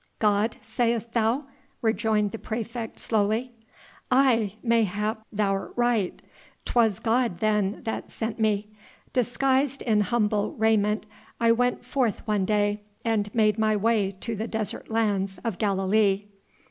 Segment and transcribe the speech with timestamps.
[0.17, 1.43] "God, sayest thou?"
[1.83, 3.51] rejoined the praefect slowly.
[4.09, 4.55] "Aye!
[4.63, 6.23] mayhap thou'rt right.
[6.65, 8.71] 'Twas God then that sent me.
[9.13, 11.05] Disguised in humble raiment
[11.39, 16.25] I went forth one day and made my way to the desert lands of Galilee."